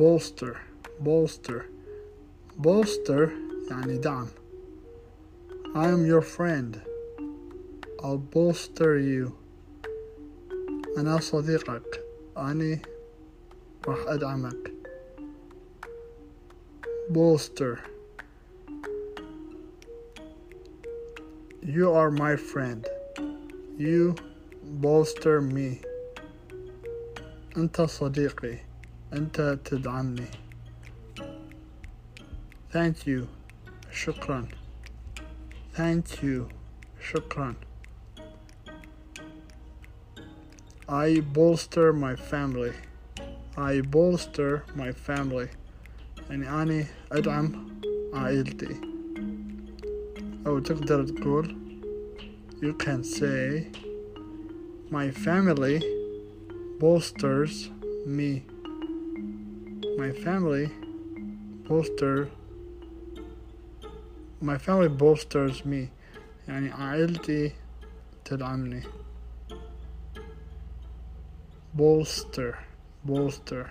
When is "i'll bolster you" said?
8.02-9.32